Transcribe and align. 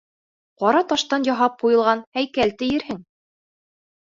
Ҡара 0.61 0.79
таштан 0.93 1.27
яһап 1.27 1.59
ҡуйылған 1.65 2.01
һәйкәл 2.19 2.55
тиерһең. 2.63 2.99